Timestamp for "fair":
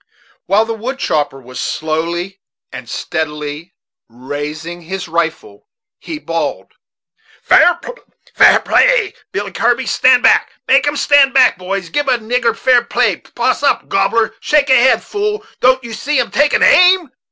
7.43-7.75, 12.57-12.83